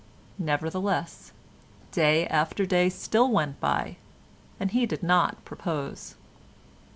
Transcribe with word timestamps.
Nevertheless, 0.39 1.31
day 1.91 2.25
after 2.25 2.65
day 2.65 2.89
still 2.89 3.29
went 3.29 3.59
by 3.59 3.97
and 4.59 4.71
he 4.71 4.87
did 4.87 5.03
not 5.03 5.45
propose. 5.45 6.15